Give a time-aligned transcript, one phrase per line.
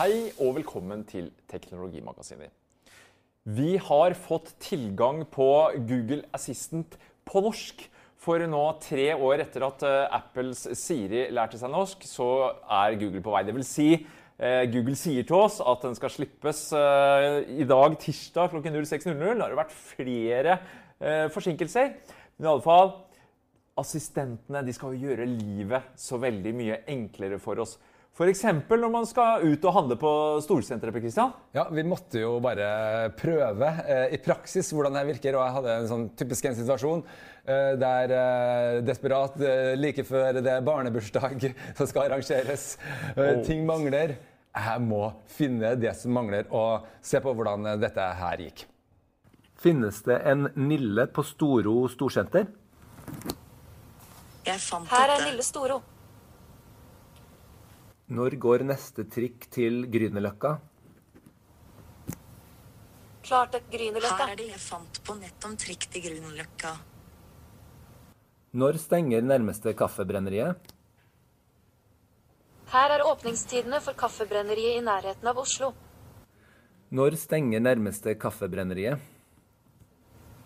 [0.00, 2.48] Hei og velkommen til Teknologimagasinet.
[3.44, 6.94] Vi har fått tilgang på Google Assistant
[7.28, 7.82] på norsk.
[8.16, 12.30] For nå, tre år etter at eh, Apples Siri lærte seg norsk, så
[12.64, 13.44] er Google på vei.
[13.44, 13.90] Det vil si,
[14.40, 19.20] eh, Google sier til oss at den skal slippes eh, i dag, tirsdag klokken 06.00.
[19.20, 20.56] Det har vært flere
[21.36, 21.92] forsinkelser.
[22.38, 22.96] Men i alle fall,
[23.84, 27.76] assistentene de skal jo gjøre livet så veldig mye enklere for oss.
[28.10, 28.42] F.eks.
[28.68, 30.10] når man skal ut og handle på
[30.44, 30.92] storsenteret.
[30.92, 31.32] på Kristian?
[31.54, 35.38] Ja, Vi måtte jo bare prøve eh, i praksis hvordan det virker.
[35.38, 37.04] og Jeg hadde en sånn typisk en situasjon
[37.46, 41.46] eh, der eh, desperat eh, like før det er barnebursdag
[41.78, 42.74] som skal arrangeres.
[43.16, 43.40] Oh.
[43.46, 44.18] Ting mangler.
[44.50, 48.64] Jeg må finne det som mangler, og se på hvordan dette her gikk.
[49.60, 52.48] Finnes det en Nille på Storo storsenter?
[54.46, 55.78] Jeg fant Her er Nille Storo.
[58.10, 60.56] Når går neste trikk til Grünerløkka?
[63.22, 64.16] Klart et Grünerløkka.
[64.18, 66.72] Her er det jeg fant på nett om trikk til Grünerløkka.
[68.58, 70.72] Når stenger nærmeste kaffebrenneriet?
[72.72, 75.70] Her er åpningstidene for kaffebrenneriet i nærheten av Oslo.
[76.90, 78.98] Når stenger nærmeste kaffebrenneriet?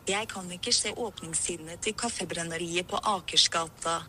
[0.04, 4.02] Jeg kan ikke se åpningstidene til kaffebrenneriet på Akersgata.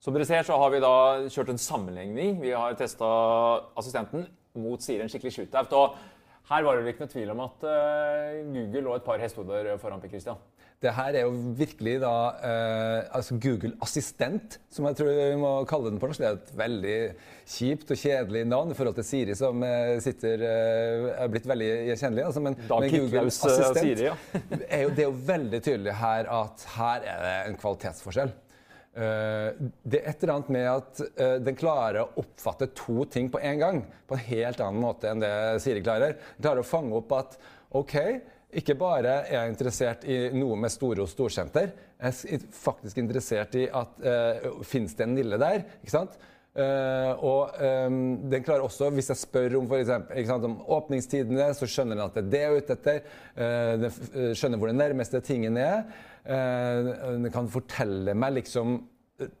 [0.00, 0.94] Som dere ser, så har vi da
[1.28, 2.38] kjørt en sammenligning.
[2.40, 3.08] Vi har testa
[3.76, 4.24] assistenten
[4.56, 5.74] mot Siri en skikkelig shootout.
[5.76, 5.98] Og
[6.48, 10.00] her var det ikke noe tvil om at uh, Google lå et par hestehoder foran
[10.00, 10.40] Per Christian.
[10.80, 15.50] Det her er jo virkelig da eh, altså Google Assistent, som jeg tror vi må
[15.68, 16.22] kalle den på norsk.
[16.22, 16.94] Det er et veldig
[17.52, 20.46] kjipt og kjedelig navn i forhold til Siri, som sitter, sitter
[21.12, 22.24] er blitt veldig gjenkjennelig.
[22.30, 24.16] Altså, men, men Google Assistent Siri, ja.
[24.78, 28.32] er jo, det er jo veldig tydelig her at her er det en kvalitetsforskjell.
[28.90, 29.52] Eh,
[29.86, 33.38] det er et eller annet med at eh, den klarer å oppfatte to ting på
[33.38, 33.80] en gang.
[34.08, 35.32] På en helt annen måte enn det
[35.62, 36.18] Siri klarer.
[36.36, 37.38] Den klarer å fange opp at
[37.78, 37.94] OK,
[38.58, 41.70] ikke bare er jeg interessert i noe med store og storsenter.
[42.00, 45.62] Jeg er faktisk interessert i at uh, Fins det en Nille der?
[45.84, 46.16] ikke sant?
[46.50, 51.46] Uh, og um, den klarer også, hvis jeg spør om, for eksempel, sant, om åpningstidene,
[51.54, 53.04] så skjønner den at det er det jeg er ute etter.
[53.36, 55.84] Uh, den skjønner hvor den nærmeste tingen er.
[56.26, 56.90] Uh,
[57.20, 58.80] den kan fortelle meg liksom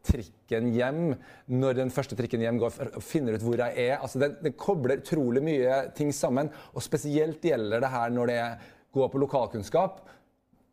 [0.04, 1.14] trikken hjem,
[1.50, 3.96] når den første trikken hjem går, finner ut hvor jeg er.
[3.98, 6.50] Altså, den, den, kobler utrolig mye ting sammen.
[6.74, 8.40] Og spesielt gjelder det her når det
[8.94, 10.02] går på lokalkunnskap.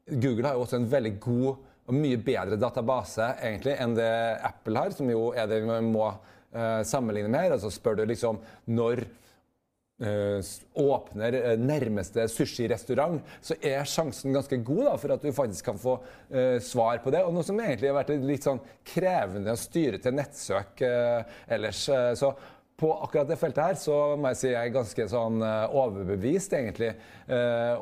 [0.07, 1.63] Google har jo også en veldig god
[1.95, 4.11] mye bedre database egentlig enn det
[4.47, 7.55] Apple har, som jo er det vi må uh, sammenligne med her.
[7.55, 9.05] Altså spør du liksom når
[9.97, 10.45] Uh,
[10.77, 15.79] åpner uh, nærmeste sushirestaurant, så er sjansen ganske god da, for at du faktisk kan
[15.81, 17.23] få uh, svar på det.
[17.25, 21.81] Og noe som egentlig har vært litt sånn krevende å styre til nettsøk ellers.
[22.21, 22.29] så
[22.77, 26.91] på akkurat det feltet her så må jeg si jeg er ganske sånn overbevist egentlig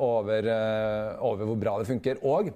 [0.00, 0.48] over,
[1.20, 2.24] over hvor bra det funker.
[2.24, 2.48] Og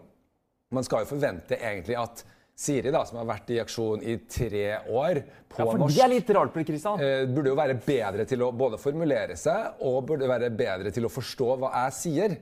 [0.75, 2.25] man skal jo forvente egentlig at
[2.61, 6.03] Siri, da, som har vært i aksjon i tre år på ja, for norsk Det
[6.05, 7.01] er litt rart, Kristian.
[7.01, 11.09] Eh, burde jo være bedre til å både formulere seg og burde være bedre til
[11.09, 12.37] å forstå hva jeg sier.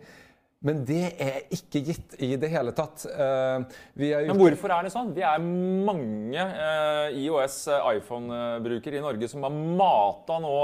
[0.67, 3.05] Men det er ikke gitt i det hele tatt.
[3.07, 3.63] Uh,
[3.95, 5.13] Men hvorfor er det sånn?
[5.15, 10.57] Vi er mange uh, IOS iPhone-brukere i Norge som har mata nå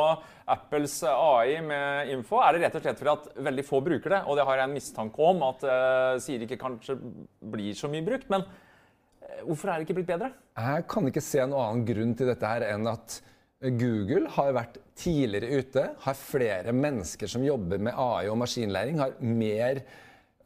[0.50, 2.41] Apples AI med info.
[2.43, 4.21] Er det rett og slett fordi at veldig få bruker det?
[4.27, 5.62] Og det har jeg en mistanke om at
[6.25, 6.99] Siri ikke kanskje
[7.55, 8.26] blir så mye brukt.
[8.34, 8.47] Men
[9.44, 10.31] Hvorfor er det ikke blitt bedre?
[10.56, 13.16] Jeg kan ikke se noen annen grunn til dette her enn at
[13.72, 19.14] Google har vært tidligere ute, har flere mennesker som jobber med AI og maskinlæring, har
[19.25, 19.80] mer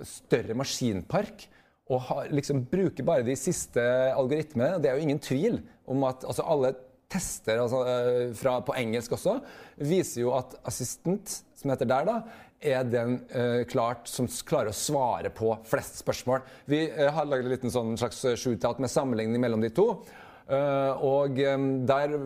[0.07, 1.49] større maskinpark
[1.89, 4.79] og har, liksom, bruker bare de siste algoritmene.
[4.83, 5.59] Det er jo ingen tvil
[5.89, 6.75] om at altså, alle
[7.09, 9.39] tester altså, eh, fra, på engelsk også
[9.81, 12.19] viser jo at assistant, som heter der, da,
[12.59, 16.43] er den uh, klart som klarer å svare på flest spørsmål.
[16.67, 19.93] Vi uh, har laget en liten sånn slags shootout med sammenligning mellom de to.
[20.49, 21.37] Uh, og
[21.89, 22.17] der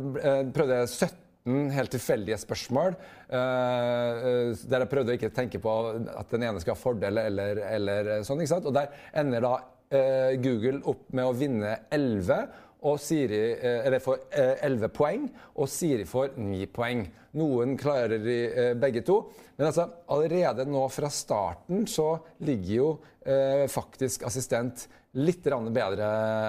[0.54, 2.94] prøvde jeg 17 helt tilfeldige spørsmål.
[3.32, 8.10] der jeg prøvde å ikke tenke på at den ene skal ha fordel eller, eller
[8.22, 8.44] sånn.
[8.44, 8.68] ikke sant?
[8.70, 9.56] Og der ender da
[10.38, 12.46] Google opp med å vinne 11
[12.88, 17.04] og Siri, eh, eller får 11 eh, poeng, og Siri får 9 poeng.
[17.38, 19.20] Noen klarer eh, begge to.
[19.56, 22.88] Men altså, allerede nå fra starten så ligger jo
[23.24, 26.08] eh, faktisk assistent litt bedre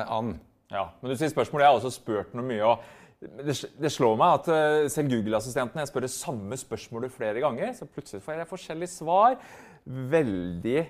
[0.09, 0.33] an.
[0.73, 1.67] Ja, men du sier spørsmålet.
[1.67, 2.65] Jeg har også spurt noe mye.
[2.65, 7.87] og det, slår meg at selv Google-assistenten Jeg spør det samme spørsmålet flere ganger, så
[7.87, 9.37] plutselig får jeg forskjellige svar.
[9.85, 10.81] Veldig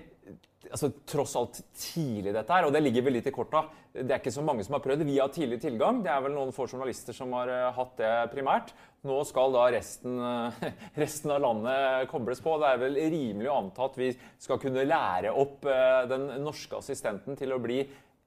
[0.70, 2.66] altså, tross alt tidlig, dette her.
[2.66, 3.64] Og det ligger vel litt i korta.
[3.94, 5.04] Det er ikke så mange som har prøvd.
[5.06, 6.00] Vi har tidlig tilgang.
[6.04, 8.72] Det er vel noen få journalister som har uh, hatt det primært.
[9.04, 10.18] Nå skal da resten,
[11.04, 12.56] resten, av landet kobles på.
[12.62, 14.10] Det er vel rimelig å anta at vi
[14.42, 17.82] skal kunne lære opp uh, den norske assistenten til å bli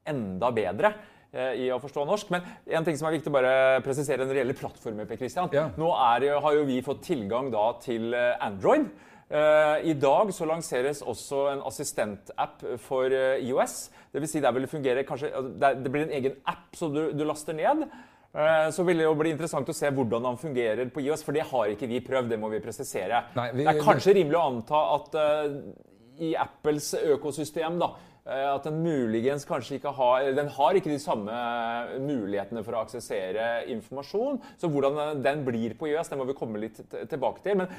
[0.08, 0.96] enda bedre
[1.38, 2.32] i å forstå norsk.
[2.34, 2.46] Men
[2.80, 3.56] en ting som er viktig å bare
[3.86, 5.52] presisere når det gjelder plattformer, Per Christian.
[5.54, 5.68] Ja.
[5.78, 8.90] Nå er, har jo vi fått tilgang da til Android.
[9.30, 13.90] Eh, I dag så lanseres også en assistentapp for eh, IOS.
[14.14, 16.94] Det vil si der vil det fungere kanskje, altså, det blir en egen app som
[16.96, 17.84] du, du laster ned.
[18.32, 21.36] Eh, så vil det jo bli interessant å se hvordan den fungerer på IOS, for
[21.36, 22.32] det har ikke vi prøvd.
[22.32, 23.26] Det må vi presisere.
[23.36, 25.58] Nei, vi, det er kanskje rimelig å anta at uh,
[26.24, 31.00] i Apples økosystem da, Eh, at den muligens kanskje ikke har Den har ikke de
[31.00, 31.32] samme
[32.04, 34.42] mulighetene for å aksessere informasjon.
[34.60, 37.62] Så hvordan eh, den blir på IØS, det må vi komme litt tilbake til.
[37.62, 37.72] Men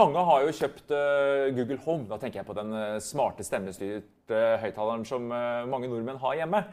[0.00, 2.08] mange har jo kjøpt eh, Google Home.
[2.10, 6.64] Da tenker jeg på den smarte stemmestyrte høyttaleren som mange nordmenn har hjemme.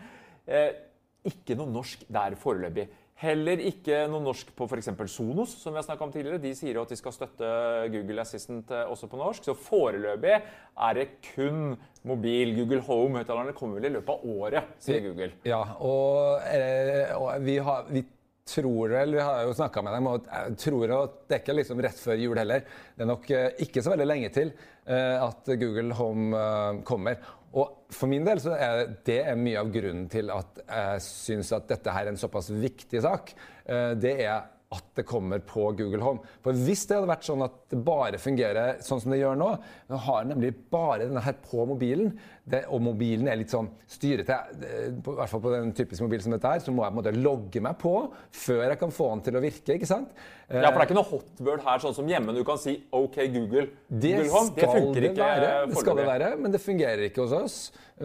[1.27, 2.87] Ikke noe norsk der foreløpig.
[3.17, 4.91] Heller ikke noe norsk på f.eks.
[5.09, 6.37] Sonos, som vi har om tidligere.
[6.41, 7.47] De sier at de skal støtte
[7.89, 9.47] Google Assistant eh, også på norsk.
[9.47, 11.71] Så foreløpig er det kun
[12.05, 12.53] mobil.
[12.59, 15.31] Google Home-høyttalerne kommer vel i løpet av året, sier Google.
[15.49, 18.03] Ja, og, eh, og vi, har, vi
[18.47, 21.81] tror eller har jo snakka med dem, og jeg tror at det er ikke liksom
[21.87, 22.69] rett før jul heller.
[22.93, 24.53] Det er nok eh, ikke så veldig lenge til
[24.87, 26.39] at Google Home
[26.87, 27.17] kommer.
[27.55, 31.53] Og For min del så er det er mye av grunnen til at jeg syns
[31.55, 33.31] at dette her er en såpass viktig sak.
[33.63, 36.19] Eh, det er at det kommer på Google Home.
[36.43, 39.53] For Hvis det hadde vært sånn at det bare fungerer sånn som det gjør nå,
[39.87, 42.11] nå har nemlig bare denne her på mobilen,
[42.47, 46.35] det, og mobilen er litt sånn styrete, i hvert fall på den typiske mobilen som
[46.35, 47.93] dette her, så må jeg på en måte logge meg på
[48.39, 49.75] før jeg kan få den til å virke.
[49.75, 50.13] ikke sant?
[50.47, 52.35] Ja, For det er ikke noe hotbird her sånn som hjemme.
[52.37, 53.65] Du kan si OK, Google.
[53.89, 54.53] Det Google Home.
[54.55, 55.49] Det funker ikke være.
[55.67, 57.57] Det skal det være, men det fungerer ikke hos oss.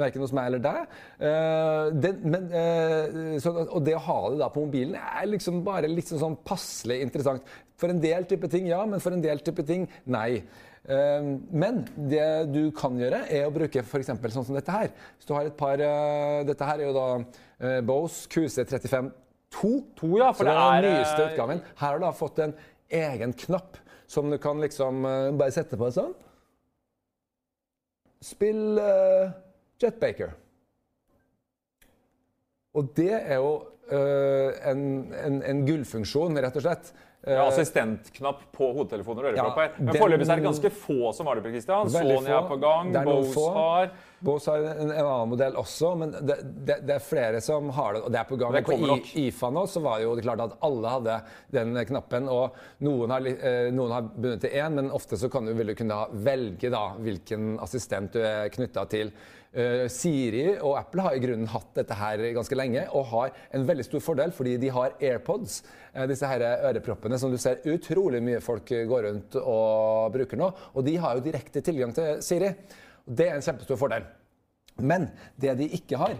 [0.02, 0.98] Verken hos meg eller deg.
[1.22, 2.50] Uh, det, men,
[3.44, 6.38] så, og det å ha det da på mobilen er liksom bare litt sånn, sånn
[6.42, 7.46] passelig interessant.
[7.78, 10.42] For en del type ting ja, men for en del type ting nei.
[10.82, 14.10] Uh, men det du kan gjøre, er å bruke f.eks.
[14.10, 14.90] sånn som dette her.
[15.16, 15.78] Hvis du har et par
[16.48, 19.12] Dette her er jo da Bose QC35
[19.52, 19.68] To.
[19.94, 21.58] to ja, for det er den nyeste utgaven.
[21.76, 22.54] Her har du da fått en
[22.88, 23.76] egen knapp
[24.08, 25.04] som du kan liksom
[25.36, 26.14] bare sette på sånn.
[28.22, 29.32] Spill uh,
[29.82, 30.34] Jet Baker.
[32.78, 33.54] Og det er jo
[33.90, 34.84] uh, en,
[35.18, 36.92] en, en gullfunksjon, rett og slett.
[37.22, 39.68] Ja, Assistentknapp på hodetelefoner og ørepropper.
[39.76, 41.52] Ja, Men foreløpig er det ganske få som har det.
[41.52, 41.90] Christian.
[41.92, 43.92] Sony er på gang, Bose har
[44.22, 47.96] Bose har en, en, annen modell også, men det, det, det, er flere som har
[47.96, 48.02] det.
[48.06, 48.58] Og det er på gang.
[48.66, 51.18] på I, IFA nå så var det jo klart at alle hadde
[51.54, 52.26] den knappen.
[52.30, 55.72] Og noen har, eh, noen har bundet til én, men ofte så kan du, vil
[55.72, 59.14] du kunne velge da, hvilken assistent du er knytta til.
[59.52, 63.66] Uh, Siri og Apple har i grunnen hatt dette her ganske lenge og har en
[63.68, 65.58] veldig stor fordel fordi de har AirPods,
[65.92, 70.48] uh, disse her øreproppene som du ser utrolig mye folk går rundt og bruker nå.
[70.72, 72.48] Og de har jo direkte tilgang til Siri.
[73.04, 74.08] Det er en kjempestor fordel.
[74.80, 76.16] Men det de ikke har,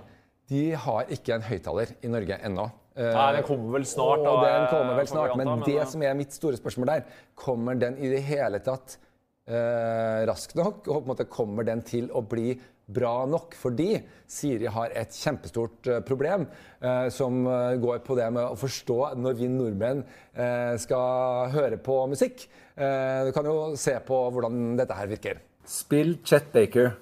[0.53, 2.69] de har ikke en høyttaler i Norge ennå.
[2.93, 4.21] Nei, Den kommer vel snart.
[4.21, 7.07] Da, den kommer vel snart, Men det som er mitt store spørsmål der,
[7.39, 8.99] kommer den i det hele tatt
[9.47, 10.87] eh, raskt nok?
[10.89, 12.55] Og på en måte kommer den til å bli
[12.93, 13.57] bra nok?
[13.59, 14.01] Fordi
[14.31, 16.47] Siri har et kjempestort eh, problem
[16.81, 20.03] eh, som eh, går på det med å forstå når vi nordmenn
[20.35, 22.47] eh, skal høre på musikk.
[22.77, 25.43] Eh, du kan jo se på hvordan dette her virker.
[25.69, 26.95] Spill Chet Baker.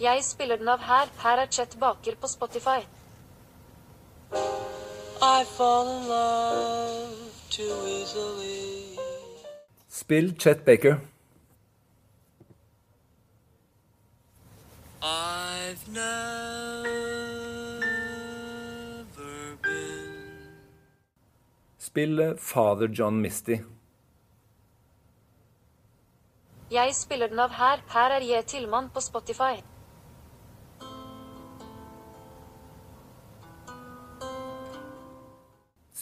[0.00, 1.10] Jeg spiller den av her.
[1.20, 2.80] Her er Chet Baker på Spotify.
[5.22, 7.29] I fall in love.
[9.88, 11.00] Spill Chet Baker.
[15.02, 16.28] I've never
[19.62, 20.12] been
[21.78, 23.56] Spill Father John Misty.
[26.70, 27.82] Jeg spiller den av her.
[27.88, 29.58] Her er jeg Tillmann på Spotify.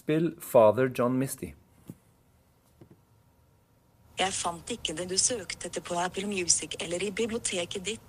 [0.08, 1.54] Spill Father John Misty.
[4.18, 8.00] Jeg fant ikke det du søkte etter på Apple Music eller i biblioteket ditt.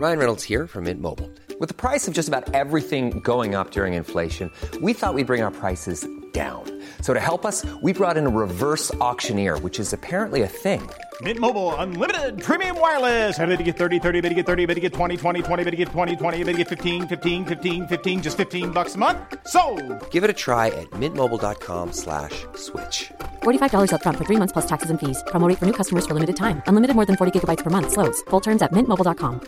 [0.00, 1.30] Ryan Reynolds here from Mint Mobile.
[1.60, 4.50] With the price of just about everything going up during inflation,
[4.80, 6.64] we thought we'd bring our prices down.
[7.02, 10.80] So to help us, we brought in a reverse auctioneer, which is apparently a thing.
[11.22, 13.38] Mint Mobile unlimited premium wireless.
[13.38, 15.64] Ready to get 30, 30, bit to get 30, bit to get 20, 20, 20,
[15.64, 18.96] bit to get 20, 20, bit to get 15, 15, 15, 15 just 15 bucks
[18.96, 19.18] a month.
[19.46, 19.62] So,
[20.10, 22.96] Give it a try at mintmobile.com/switch.
[23.42, 25.24] $45 upfront for three months plus taxes and fees.
[25.28, 26.60] Promo rate for new customers for limited time.
[26.66, 27.92] Unlimited more than 40 gigabytes per month.
[27.92, 28.20] Slows.
[28.30, 29.40] Full terms at mintmobile.com.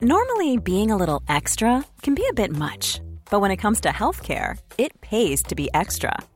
[0.00, 3.00] Normally, being a little extra can be a bit much,
[3.30, 6.14] but when it comes to healthcare, it pays to be extra.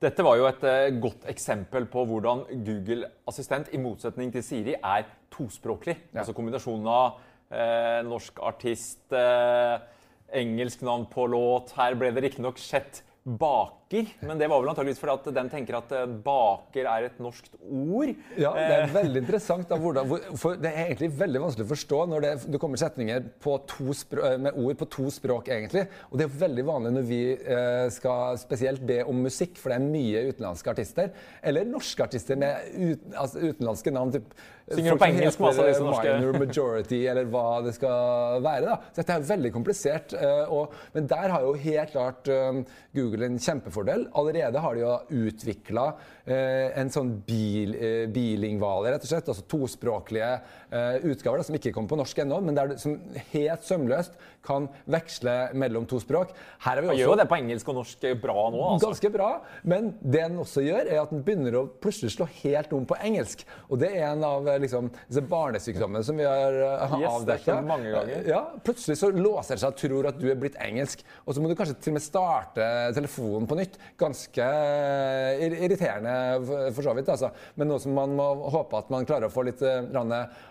[0.00, 4.72] Dette var jo et eh, godt eksempel på hvordan Google Assistent, i motsetning til Siri,
[4.80, 5.98] er tospråklig.
[6.14, 7.18] Altså kombinasjonen av
[7.52, 9.76] eh, norsk artist, eh,
[10.40, 11.74] engelsk navn på låt.
[11.76, 13.02] Her ble det riktignok sett
[13.90, 17.16] baker, men det var vel antageligvis fordi at den tenker at eh, baker er et
[17.22, 18.12] norskt ord.
[18.38, 19.66] Ja, det er veldig interessant.
[19.70, 23.26] Da, hvordan, for det er egentlig veldig vanskelig å forstå når det, det kommer setninger
[23.42, 25.86] på to spr- eh, med ord på to språk, egentlig.
[26.10, 29.80] Og det er veldig vanlig når vi eh, skal spesielt be om musikk, for det
[29.80, 31.10] er mye utenlandske artister.
[31.42, 34.14] Eller norske artister med ut, altså, utenlandske navn.
[34.20, 34.32] Typ,
[34.70, 36.10] Synger på engelsk, masse disse eh, norske.
[36.20, 38.68] Minor majority, eller hva det skal være.
[38.68, 38.76] da.
[38.94, 40.14] Så dette er veldig komplisert.
[40.14, 42.60] eh, og, men der har jo helt klart eh,
[42.94, 43.40] Google en
[43.80, 44.08] kjempefordel.
[44.12, 45.86] Allerede har de jo utvikla
[46.30, 49.28] en sånn bil, eh, bilingvale, rett og slett.
[49.28, 52.98] Altså tospråklige eh, utgaver da, som ikke kommer på norsk ennå, men der som
[53.32, 56.32] helt sømløst kan veksle mellom to språk.
[56.64, 58.62] Her er vi også gjør jo det på engelsk og norsk bra nå.
[58.72, 58.86] altså.
[58.86, 59.30] Ganske bra,
[59.64, 62.98] men det den også gjør, er at den begynner å plutselig slå helt om på
[63.00, 63.44] engelsk.
[63.68, 67.06] Og det er en av eh, liksom, disse barnesykdommene som vi har uh, Yes, har
[67.14, 67.56] avdekka.
[67.64, 68.10] ganger.
[68.28, 71.42] Ja, plutselig så låser det seg og tror at du er blitt engelsk, og så
[71.42, 73.69] må du kanskje til og med starte telefonen på nytt.
[74.00, 76.14] Ganske eh, irriterende
[76.46, 77.30] for, så vidt, altså.
[77.58, 79.90] Men noe som man må håpe at man klarer å få litt eh,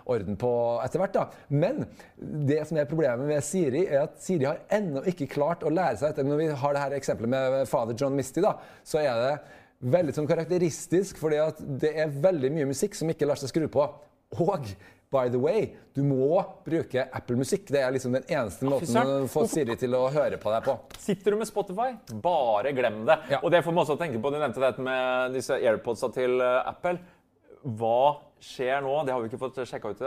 [0.09, 0.51] orden på
[0.85, 1.19] etter hvert.
[1.51, 1.85] Men
[2.17, 5.99] det som er problemet med Siri, er at Siri har ennå ikke klart å lære
[5.99, 6.27] seg dette.
[6.27, 8.55] Når vi har det her eksempelet med fader John Misty, da,
[8.87, 9.33] så er det
[9.79, 11.39] veldig sånn karakteristisk, fordi
[11.81, 13.85] det er veldig mye musikk som ikke lar seg skru på.
[14.37, 14.65] Og
[15.11, 17.67] by the way, du må bruke Apple Musikk.
[17.73, 20.75] Det er liksom den eneste måten å få Siri til å høre på deg på.
[21.01, 23.17] Sitter du med Spotify, bare glem det.
[23.33, 23.39] Ja.
[23.41, 24.31] Og det får man også tenke på.
[24.33, 26.99] Du nevnte dette med disse AirPodsa til eh, Apple.
[27.79, 28.99] Hva skjer nå?
[29.05, 30.05] Det har vi ikke fått sjekka ut.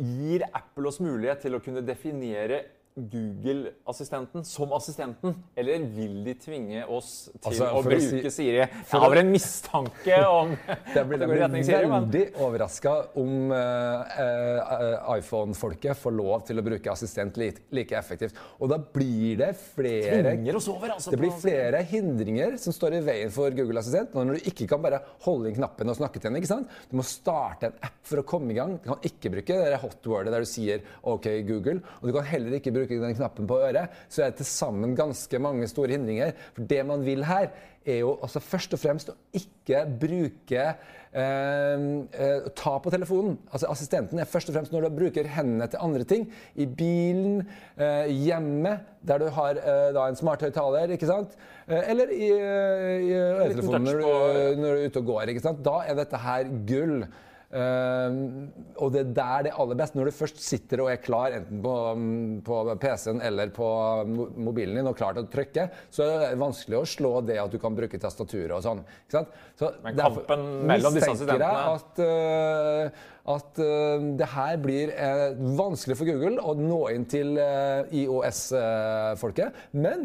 [0.00, 2.60] Gir Apple oss mulighet til å kunne definere
[2.96, 5.34] Google-assistenten som assistenten?
[5.56, 8.58] Eller vil de tvinge oss til Altså, å bruke si- Siri?
[8.58, 10.56] Jeg har vel en mistanke om
[10.96, 17.62] Jeg blir, veldig overraska om uh, uh, iPhone-folket får lov til å bruke assistent like,
[17.70, 18.36] like effektivt.
[18.58, 23.32] Og da blir det flere over, altså, Det blir flere hindringer som står i veien
[23.34, 24.14] for Google Assistent.
[24.18, 26.68] Når du ikke kan bare holde inn knappen og snakke til sant?
[26.90, 28.76] Du må starte en app for å komme i gang.
[28.82, 31.78] Du kan ikke bruke det hotwordet der du sier OK, Google.
[32.00, 33.88] Og du kan heller ikke bruke den knappen på øret.
[34.08, 36.32] Så er det til sammen ganske mange store hindringer.
[36.54, 37.50] For det man vil her,
[37.86, 40.64] er jo altså først og fremst å ikke bruke
[41.12, 43.38] eh, eh, Ta på telefonen.
[43.52, 46.26] Altså Assistenten er først og fremst når du bruker hendene til andre ting.
[46.60, 47.40] I bilen,
[47.80, 51.34] eh, hjemme, der du har eh, da en smarthøyttaler, ikke sant?
[51.68, 55.28] Eh, eller i, eh, i øretelefonen når, du- når du er ute og går.
[55.34, 55.64] ikke sant?
[55.64, 57.04] Da er dette her gull.
[57.50, 58.12] Eh,
[58.78, 59.94] og det er der det er aller best.
[59.98, 63.66] Når du først sitter og er klar, enten på, mm, på PC-en eller på
[64.38, 67.50] mobilen din, og klar til å trykke, så er det vanskelig å slå det at
[67.50, 68.80] du kan bruke tastaturet og sånn.
[69.10, 69.18] Så
[69.82, 70.40] Men kampen
[70.70, 72.84] mellom disse studentene jeg at, uh,
[73.34, 79.48] at uh, det her blir uh, vanskelig for Google å nå inn til IOS-folket.
[79.74, 79.98] Men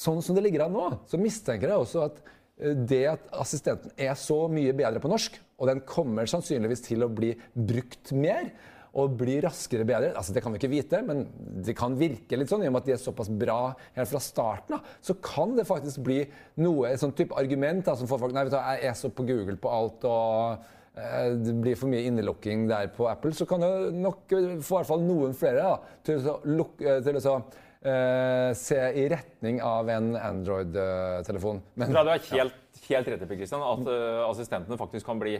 [0.00, 2.16] sånn som det ligger an nå, så mistenker jeg også at
[2.60, 7.12] det at assistenten er så mye bedre på norsk, og den kommer sannsynligvis til å
[7.12, 8.50] bli brukt mer,
[8.98, 10.10] og bli raskere bedre.
[10.18, 11.22] Altså, det kan vi ikke vite, men
[11.62, 12.64] det kan virke litt sånn.
[12.64, 13.60] I og med at de er såpass bra
[13.94, 16.24] helt fra starten, av, så kan det faktisk bli
[16.62, 19.12] noe, et sånt type argument da, som får folk Nei, vet du, jeg er så
[19.14, 20.66] på Google på alt, og
[20.98, 23.34] eh, det blir for mye innelukking der på Apple.
[23.36, 26.98] Så kan det nok få i hvert fall noen flere da, til å, luk, eh,
[27.06, 27.38] til å
[27.84, 31.62] eh, se i retning av en Android-telefon.
[31.74, 35.38] Men tror du har helt, helt rett i Christian, at uh, assistentene faktisk kan bli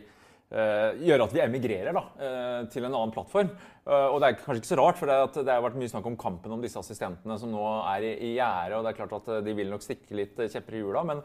[0.51, 3.53] Uh, gjøre at vi emigrerer da, uh, til en annen plattform.
[3.85, 5.93] Uh, og Det er kanskje ikke så rart, for det, er det har vært mye
[5.93, 8.75] snakk om kampen om disse assistentene som nå er i, i gjære.
[8.75, 11.05] og det er klart at De vil nok stikke litt kjepper i hjula.
[11.07, 11.23] Men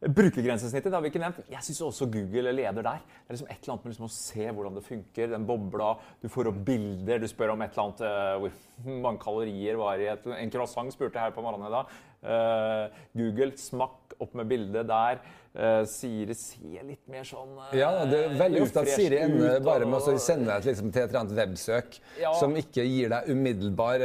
[0.00, 1.38] brukergrensesnittet det har vi ikke nevnt.
[1.48, 3.00] Jeg syns også Google leder der.
[3.00, 5.30] Det er liksom et eller annet med liksom å se hvordan det funker.
[5.32, 7.22] Den bobla, du får opp bilder.
[7.22, 10.92] Du spør om et eller annet eh, hvor mange kalorier var i et, en croissant,
[10.92, 11.96] spurte jeg her på morgenen i dag.
[12.26, 15.20] Eh, Google, smakk opp med bildet der.
[15.56, 19.62] Eh, Siri ser litt mer sånn eh, Ja, det er veldig ofte at Siri ender
[19.64, 22.34] bare med å sende deg liksom, til et eller annet websøk Ja.
[22.36, 24.04] som ikke gir deg umiddelbar,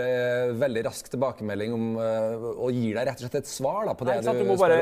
[0.62, 4.16] veldig rask tilbakemelding om, og gir deg rett og slett et svar da, på det
[4.22, 4.40] Nei, sant?
[4.40, 4.80] Du må bare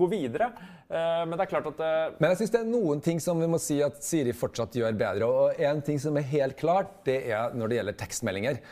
[0.00, 0.50] gå videre.
[0.90, 1.80] Men det er klart at
[2.18, 4.96] Men jeg synes det er noen ting som vi må si at Siri fortsatt gjør
[4.98, 5.30] bedre.
[5.30, 8.62] Og en ting som er helt klart, det er når det gjelder tekstmeldinger.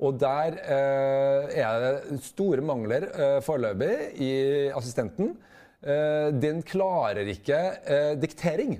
[0.00, 3.92] Og der eh, er det store mangler eh, foreløpig
[4.24, 4.32] i
[4.72, 5.34] assistenten.
[5.84, 7.60] Eh, den klarer ikke
[8.20, 8.78] diktering.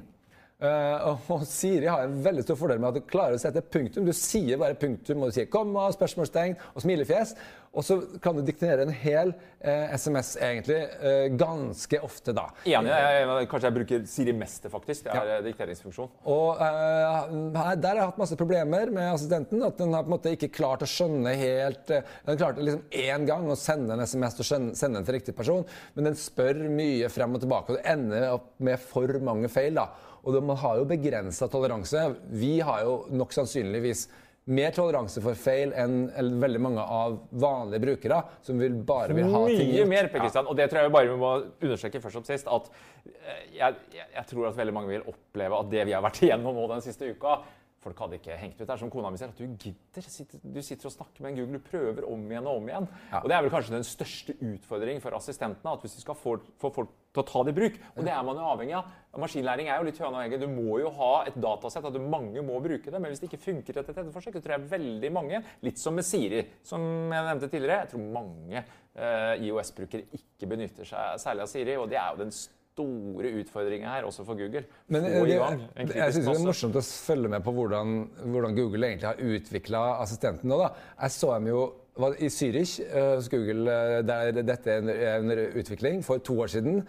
[0.61, 4.05] Eh, og Siri har en veldig stor fordel med at du klarer å sette punktum.
[4.05, 7.35] Du sier bare punktum, og du sier komma, spørsmålstegn og smilefjes.
[7.71, 9.29] Og så kan du diktere en hel
[9.62, 12.49] eh, SMS egentlig eh, ganske ofte da.
[12.67, 12.90] Enig.
[12.90, 15.05] Jeg, jeg, kanskje jeg bruker Siri mest faktisk.
[15.07, 15.37] Det er Ja.
[15.37, 15.45] ja.
[15.47, 16.11] dikteringsfunksjon.
[16.35, 17.31] Og eh,
[17.79, 19.62] Der har jeg hatt masse problemer med assistenten.
[19.62, 22.83] At den har på en måte ikke klart å skjønne helt eh, Den klarte liksom
[22.90, 25.62] én gang å sende en SMS og skjønne, sende den til riktig person,
[25.95, 29.79] men den spør mye frem og tilbake, og du ender opp med for mange feil.
[29.79, 29.87] da.
[30.25, 32.09] Og man har jo begrensa toleranse.
[32.29, 34.09] Vi har jo nok sannsynligvis
[34.50, 36.09] mer toleranse for feil enn
[36.41, 40.49] veldig mange av vanlige brukere, som vil bare vil ha ting Mye mer, Per Kristian.
[40.50, 42.50] Og det tror jeg vi bare må understreke først som sist.
[42.50, 42.71] At
[43.05, 46.23] eh, jeg, jeg, jeg tror at veldig mange vil oppleve at det vi har vært
[46.26, 47.41] igjennom nå den siste uka
[47.80, 48.66] Folk hadde ikke hengt ut.
[48.66, 50.08] Det er som kona mi sier, at du gidder.
[50.52, 52.88] Du sitter og snakker med en Google, du prøver om igjen og om igjen.
[53.23, 55.73] Og Det er vel kanskje den største utfordringen for assistentene.
[55.73, 58.12] at Hvis du skal få, få folk til å ta det i bruk, og det
[58.12, 58.93] er man jo avhengig av.
[59.25, 60.45] Maskinlæring er jo litt egget.
[60.45, 63.00] Du må jo ha et datasett, at mange må bruke det.
[63.00, 65.97] Men hvis det ikke funker etter et etterforsøk, så tror jeg veldig mange, litt som
[65.97, 71.49] med Siri, som jeg nevnte tidligere, jeg tror mange eh, IOS-brukere ikke benytter seg særlig
[71.49, 71.80] av Siri.
[71.80, 72.36] Og det er jo den
[72.80, 74.64] store utfordringer her, også for Google.
[74.88, 77.54] Men Få det, i gang en jeg synes det er morsomt å følge med på
[77.56, 77.93] hvordan,
[78.25, 80.58] hvordan Google egentlig har utvikla assistenten nå.
[80.64, 80.73] da.
[81.04, 81.62] Jeg så dem jo
[82.00, 84.80] i Zürich eh, hos Google, eh, der dette er
[85.21, 86.82] under- er utvikling, for to år siden.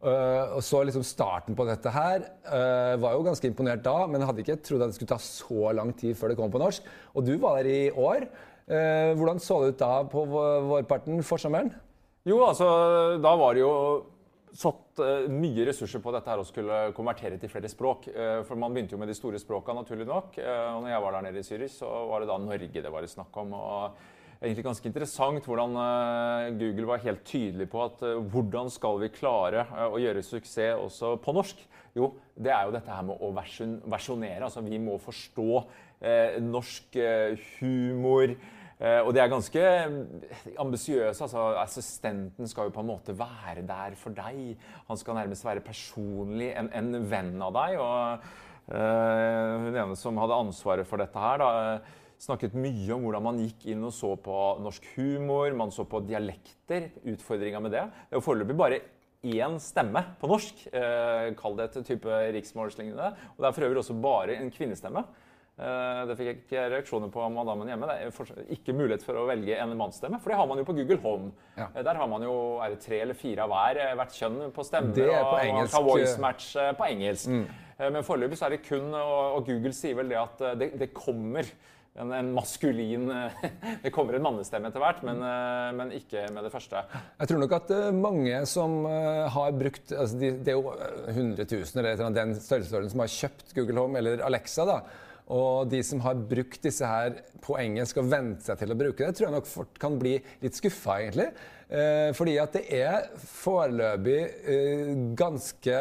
[0.00, 2.22] Uh, og så liksom starten på dette her.
[2.48, 5.74] uh, var jo ganske imponert da, men hadde ikke trodd at det skulle ta så
[5.76, 6.82] lang tid før det kom på norsk.
[7.14, 8.24] Og du var der i år.
[8.64, 11.74] Uh, hvordan så det ut da på vårparten, forsommeren?
[12.24, 12.64] Jo, altså,
[13.20, 13.74] da var det jo
[14.56, 18.08] satt eh, mye ressurser på dette her og skulle konvertere til flere språk.
[18.10, 20.38] Eh, for man begynte jo med de store språka, naturlig nok.
[20.42, 22.94] Eh, og når jeg var der nede i Syris, så var det da Norge det
[22.94, 23.54] var snakk om.
[23.54, 24.00] og
[24.40, 25.74] egentlig ganske interessant hvordan
[26.56, 28.00] Google var helt tydelig på at
[28.32, 31.60] hvordan skal vi klare å gjøre suksess også på norsk?
[31.92, 34.46] Jo, det er jo dette her med å versjonere.
[34.46, 35.60] Altså vi må forstå
[36.40, 36.96] norsk
[37.58, 38.32] humor.
[38.80, 39.62] Eh, og de er ganske
[40.60, 41.20] ambisiøse.
[41.26, 44.54] Altså, assistenten skal jo på en måte være der for deg.
[44.88, 47.76] Han skal nærmest være personlig en, en venn av deg.
[47.76, 48.30] Og
[48.72, 53.24] uh, hun ene som hadde ansvaret for dette her, da, eh, snakket mye om hvordan
[53.24, 56.88] man gikk inn og så på norsk humor, man så på dialekter.
[57.12, 57.84] Utfordringa med det.
[57.84, 58.80] Det er jo foreløpig bare
[59.20, 60.68] én stemme på norsk.
[60.72, 63.12] Eh, kall det et type riksmålslignende.
[63.36, 65.04] Og det er for øvrig også bare en kvinnestemme.
[65.60, 67.88] Eh, Det fikk jeg ikke reaksjoner på av madammen hjemme.
[67.90, 70.76] Det er ikke mulighet for å velge en mannsstemme, for det har man jo på
[70.78, 71.32] Google Home.
[71.58, 71.66] Ja.
[71.74, 74.38] Eh, Der har man jo er det tre eller fire av hver, eh, hvert kjønn
[74.56, 74.94] på stemme.
[74.96, 75.74] Det er på og engelsk.
[75.76, 77.28] kan voice match på engelsk.
[77.28, 77.44] Mm.
[77.80, 80.90] Men foreløpig så er det kun, og og Google sier vel det at det, det
[80.92, 81.44] kommer
[81.96, 83.06] en, en maskulin
[83.82, 85.18] Det kommer en mannestemme etter hvert, men,
[85.76, 86.76] men ikke med det første.
[87.20, 90.74] Jeg tror nok at mange som har brukt altså de, Det er jo
[91.08, 94.22] hundretusener, 100 000 eller et eller annet, den størrelsesordenen som har kjøpt Google Home eller
[94.28, 94.64] Alexa.
[94.68, 94.82] da,
[95.30, 99.04] og de som har brukt disse her på engelsk og vent seg til å bruke
[99.04, 101.30] det, tror jeg nok fort kan bli litt skuffa, egentlig.
[101.70, 104.18] Eh, fordi at det er foreløpig
[104.50, 105.76] eh, ganske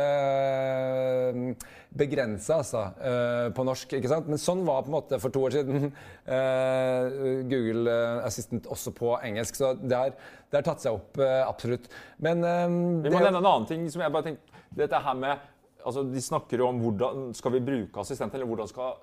[1.90, 3.96] begrensa, altså, eh, på norsk.
[3.98, 4.30] ikke sant?
[4.30, 5.90] Men sånn var på en måte for to år siden
[6.38, 7.18] eh,
[7.50, 9.58] Google eh, Assistant også på engelsk.
[9.58, 11.90] Så det har, det har tatt seg opp, eh, absolutt.
[12.22, 15.48] Men eh, Vi må nevne en annen ting som jeg bare tenkte Dette her med
[15.80, 19.00] altså De snakker jo om hvordan skal vi bruke assistent, eller hvordan skal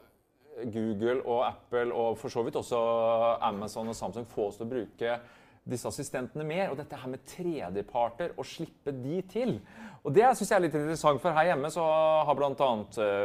[0.64, 2.78] Google og Apple og for så vidt også
[3.44, 5.18] Amazon og Samsung få oss til å bruke
[5.66, 6.70] disse assistentene mer.
[6.70, 9.58] Og dette her med tredjeparter, å slippe de til.
[10.06, 11.84] Og det syns jeg er litt interessant, for her hjemme så
[12.28, 12.72] har bl.a.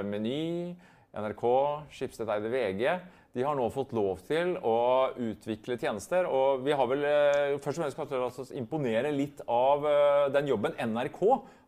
[0.07, 0.75] Meny,
[1.11, 1.47] NRK,
[1.93, 2.85] Schibsted-eide VG
[3.31, 6.27] de har nå fått lov til å utvikle tjenester.
[6.27, 10.75] Og vi har vel eh, først og fremst kanskje imponere litt av eh, den jobben
[10.75, 11.21] NRK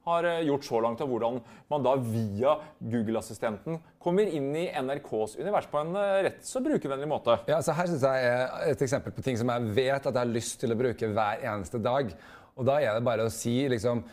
[0.07, 1.39] har eh, gjort så langt, og hvordan
[1.71, 7.09] man da via Google-assistenten kommer inn i NRKs univers på en eh, rett så brukervennlig
[7.09, 7.37] måte.
[7.49, 10.19] Ja, så Her synes jeg er et eksempel på ting som jeg vet at jeg
[10.19, 12.11] har lyst til å bruke hver eneste dag.
[12.53, 14.03] Og da er det bare å si liksom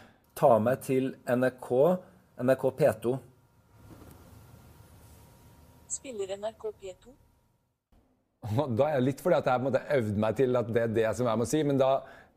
[0.41, 1.69] Ta meg til NRK,
[2.47, 3.17] NRK P2.
[5.91, 7.11] Spiller NRK P2?
[8.47, 10.71] Og da er det litt fordi at jeg på en måte øvd meg til at
[10.73, 11.61] det er det som jeg må si.
[11.67, 11.91] Men da,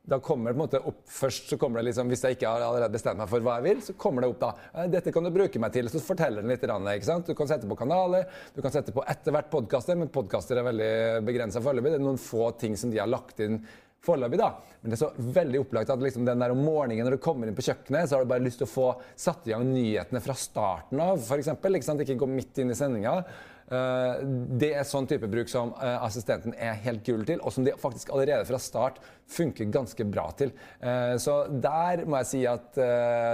[0.04, 2.50] da kommer det på en måte opp først så kommer det liksom, Hvis jeg ikke
[2.50, 4.50] har allerede bestemt meg for hva jeg vil, så kommer det opp da.
[4.74, 5.88] «Eh, Dette kan du bruke meg til.
[5.88, 6.66] Så forteller den litt.
[6.66, 7.30] ikke sant?
[7.30, 10.68] Du kan sette på kanaler, du kan sette på etter hvert podkaster, men podkaster er
[10.68, 10.92] veldig
[11.24, 11.94] begrensa foreløpig.
[11.94, 13.62] Det er noen få ting som de har lagt inn
[14.04, 14.50] foreløpig, da.
[14.82, 17.48] Men det er så veldig opplagt at liksom den der om morgenen når du kommer
[17.48, 20.20] inn på kjøkkenet, så har du bare lyst til å få satt i gang nyhetene
[20.20, 21.54] fra starten av, f.eks.
[21.56, 23.22] Ikke, ikke gå midt inn i sendinga.
[23.72, 24.24] Eh,
[24.60, 27.74] det er sånn type bruk som eh, assistenten er helt gull til, og som de
[27.80, 29.00] faktisk allerede fra start
[29.30, 30.52] funker ganske bra til.
[30.84, 32.80] Eh, så der må jeg si at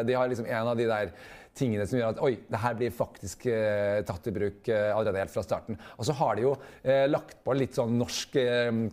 [0.07, 1.15] de har liksom en av de der
[1.57, 5.25] tingene som gjør at oi, det her blir faktisk eh, tatt i bruk eh, allerede
[5.25, 5.79] helt fra starten.
[5.99, 8.39] Og så har de jo eh, lagt på litt sånn norsk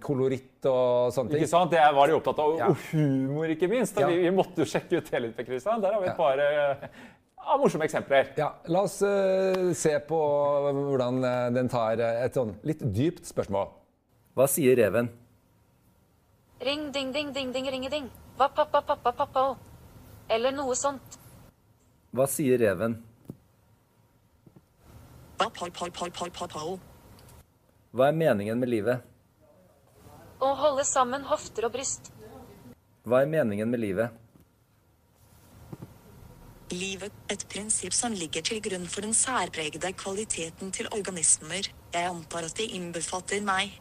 [0.03, 1.43] koloritt og sånne ting.
[1.43, 1.73] Ikke sant?
[1.73, 2.55] Det var de opptatt av.
[2.59, 2.71] Ja.
[2.71, 3.99] Og humor, ikke minst.
[3.99, 4.09] Ja.
[4.09, 5.45] Vi, vi, måtte jo sjekke ut det litt.
[5.47, 5.83] Kristian.
[5.83, 6.41] Der har vi et par
[7.47, 8.33] ja, morsomme eksempler.
[8.37, 10.19] Ja, La oss uh, se på
[10.75, 11.21] hvordan
[11.55, 13.71] den tar et sånn litt dypt spørsmål.
[14.37, 15.09] Hva sier reven?
[16.61, 18.09] Ring, ding, ding, ding, ding, ringe-ding.
[18.37, 19.57] Hva pappa, pappa, pappa òg?
[20.29, 21.17] Eller noe sånt.
[22.13, 22.97] Hva sier reven?
[27.93, 29.05] Hva er meningen med livet?
[30.37, 32.11] Å holde sammen hofter og bryst.
[33.07, 34.13] Hva er meningen med livet?
[36.77, 41.69] Livet, et prinsipp som ligger til grunn for den særpregede kvaliteten til organismer.
[41.93, 43.73] Jeg antar at det innbefatter meg.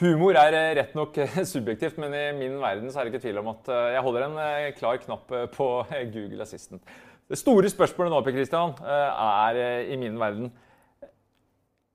[0.00, 3.40] Humor er eh, rett nok eh, subjektivt, men i min verden er det ikke tvil
[3.42, 4.38] om at eh, jeg holder en
[4.76, 5.68] klar knapp på
[6.14, 6.82] Google Assistant.
[7.30, 9.58] Det store spørsmålet nå Christian, er
[9.92, 10.50] i min verden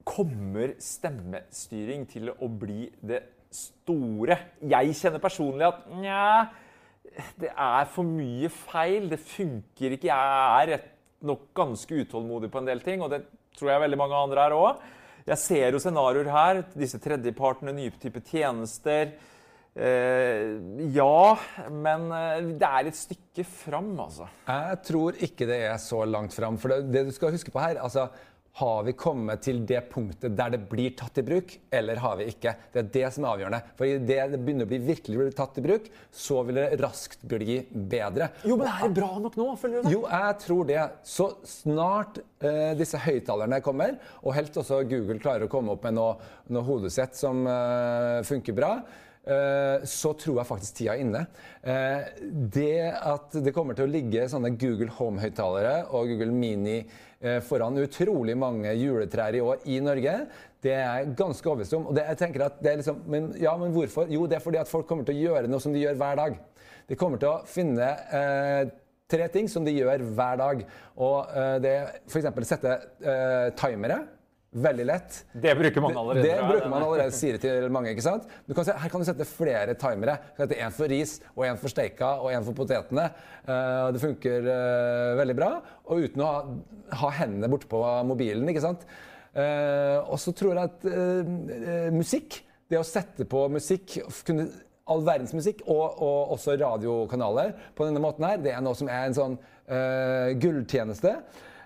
[0.06, 4.38] Kommer stemmestyring til å bli det store?
[4.62, 6.28] Jeg kjenner personlig at nja,
[7.42, 9.10] det er for mye feil.
[9.12, 10.10] Det funker ikke.
[10.12, 10.92] Jeg er rett
[11.26, 13.24] nok ganske utålmodig på en del ting, og det
[13.58, 14.84] tror jeg veldig mange andre er òg.
[15.26, 16.60] Jeg ser jo scenarioer her.
[16.78, 19.16] Disse tredjepartene, nye typer tjenester.
[19.76, 20.54] Eh,
[20.96, 21.36] ja,
[21.74, 24.30] men eh, det er et stykke fram, altså.
[24.48, 26.60] Jeg tror ikke det er så langt fram.
[26.62, 28.08] For det, det du skal huske på her altså,
[28.56, 32.30] har vi kommet til det punktet der det blir tatt i bruk, eller har vi
[32.32, 32.54] ikke?
[32.72, 33.60] Det er det som er avgjørende.
[33.76, 37.26] For idet det begynner å bli virkelig bli tatt i bruk, så vil det raskt
[37.28, 38.30] bli bedre.
[38.48, 39.48] Jo, men er det bra nok nå?
[39.60, 39.96] føler du det?
[39.98, 40.82] Jo, jeg tror det.
[41.04, 45.98] Så snart eh, disse høyttalerne kommer, og helt også Google klarer å komme opp med
[46.00, 46.14] noe,
[46.48, 48.70] noe hodesett som eh, funker bra,
[49.28, 51.26] eh, så tror jeg faktisk tida er inne.
[51.60, 52.08] Eh,
[52.56, 56.80] det at det kommer til å ligge sånne Google Home-høyttalere og Google Mini
[57.15, 57.15] Eh,
[57.46, 60.16] foran utrolig mange juletrær i år i Norge.
[60.66, 61.90] Det er jeg ganske overbevist om.
[61.92, 64.10] Og det, jeg tenker at det er liksom, men, ja, men hvorfor?
[64.10, 66.20] Jo, det er fordi at folk kommer til å gjøre noe som de gjør hver
[66.22, 66.40] dag.
[66.90, 68.64] De kommer til å finne eh,
[69.12, 70.66] tre ting som de gjør hver dag.
[71.02, 72.30] Og eh, det er f.eks.
[72.50, 74.02] sette eh, timere.
[74.56, 75.16] Veldig lett.
[75.34, 76.22] Det bruker man allerede.
[76.24, 77.92] Det, det bruker man allerede, sier til mange.
[77.92, 78.28] ikke sant?
[78.48, 80.14] Kan se, her kan du sette flere timere.
[80.38, 83.10] Sette En for ris, og en for steika og en for potetene.
[83.44, 85.50] Uh, det funker uh, veldig bra.
[85.90, 86.38] Og uten å ha,
[87.02, 88.48] ha hendene borte på mobilen.
[88.48, 88.86] ikke sant?
[89.36, 92.40] Uh, og så tror jeg at musikk,
[92.72, 94.48] det å sette på musikk kunne
[94.88, 98.88] all verdens musikk, og, og, også radiokanaler på denne måten her, det er noe som
[98.88, 99.38] er en sånn
[100.40, 101.16] gulltjeneste.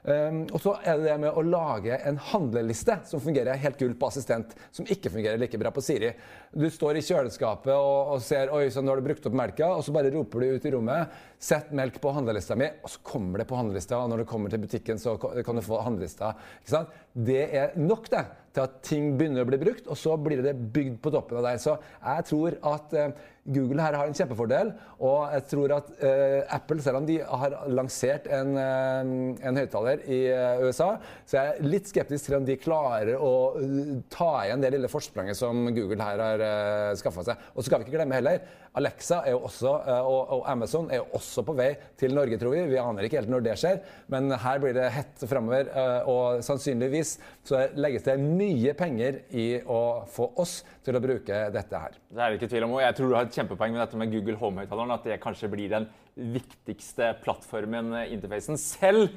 [0.03, 3.95] Um, og så er det det med å lage en handleliste som fungerer helt gull
[3.99, 6.13] på assistent, som ikke fungerer like bra på Siri.
[6.55, 9.73] Du står i kjøleskapet og, og ser oi, så nå har du brukt opp melka,
[9.75, 12.99] og så bare roper du ut i rommet 'Sett melk på handlelista mi', og så
[12.99, 13.95] kommer det på handlelista.
[13.95, 16.33] Og når du kommer til butikken, så kan du få handlelista.
[16.59, 16.97] Ikke sant?
[17.15, 20.57] Det er nok, det, til at ting begynner å bli brukt, og så blir det
[20.75, 21.62] bygd på toppen av der.
[21.63, 23.13] Så jeg tror at eh,
[23.49, 27.55] Google her har en kjempefordel, og jeg tror at eh, Apple, selv om de har
[27.71, 29.12] lansert en, eh,
[29.49, 30.91] en høyttaler i eh, USA,
[31.25, 34.91] så jeg er litt skeptisk til om de klarer å eh, ta igjen det lille
[34.91, 37.47] forspranget som Google her har uh, skaffa seg.
[37.53, 38.43] Og så skal vi ikke glemme heller,
[38.77, 42.38] Alexa er jo også, eh, og, og Amazon er jo også på vei til Norge,
[42.39, 42.65] tror vi.
[42.69, 43.79] Vi aner ikke helt når det skjer,
[44.13, 45.71] men her blir det hett framover.
[45.73, 51.41] eh, og sannsynligvis så legges det mye penger i å få oss til å bruke
[51.53, 51.97] dette her.
[52.09, 52.77] Det er det ikke tvil om.
[52.77, 54.93] og Jeg tror du har et kjempepoeng med dette med Google Home-høyttaleren.
[54.95, 58.60] At det kanskje blir den viktigste plattformen, eh, interfacen.
[58.60, 59.10] Selv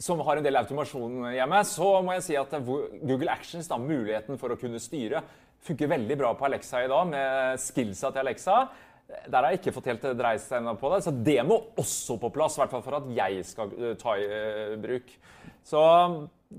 [0.00, 4.38] som har en del automasjon hjemme, så må jeg si at Google Actions, da, muligheten
[4.40, 5.20] for å kunne styre,
[5.60, 8.62] funker veldig bra på Alexa i dag, med skillsa til Alexa.
[9.26, 12.16] Der har jeg ikke fått helt dreist seg ennå på det, så det må også
[12.22, 12.56] på plass.
[12.56, 15.10] I hvert fall for at jeg skal eh, ta i eh, bruk.
[15.66, 15.82] Så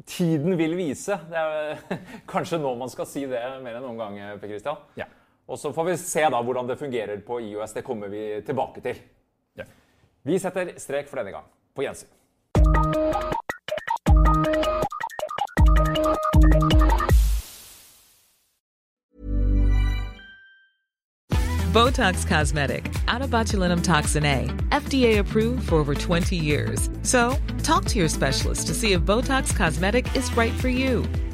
[0.08, 1.18] tiden vil vise.
[1.32, 1.82] Det er
[2.34, 4.84] kanskje nå man skal si det mer enn noen gang, eh, Per Christian.
[5.00, 5.08] Ja.
[5.52, 7.74] Og så får vi se da hvordan det fungerer på IOS.
[7.76, 9.02] Det kommer vi tilbake til.
[9.60, 9.68] Ja.
[10.24, 11.48] Vi setter strek for denne gang.
[11.76, 12.08] På gjensyn.
[21.74, 26.90] Botox Cosmetic, out of botulinum toxin A, FDA approved for over 20 years.
[27.04, 31.06] So, talk to your specialist to see if Botox Cosmetic is right for you.